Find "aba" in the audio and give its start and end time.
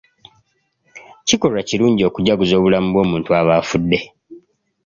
3.39-3.53